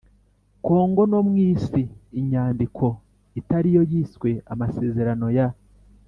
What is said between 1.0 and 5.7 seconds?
no mu isi Inyandiko itari yo yiswe Amaserano ya